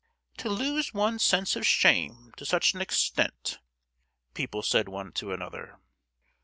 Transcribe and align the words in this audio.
"To 0.37 0.49
lose 0.49 0.95
one's 0.95 1.21
sense 1.21 1.55
of 1.55 1.63
shame 1.63 2.33
to 2.37 2.43
such 2.43 2.73
an 2.73 2.81
extent!" 2.81 3.59
people 4.33 4.63
said 4.63 4.89
one 4.89 5.11
to 5.11 5.31
another. 5.31 5.77